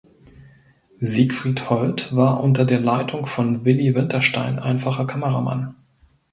[0.99, 5.75] Siegfried Hold war unter der Leitung von Willy Winterstein einfacher Kameramann.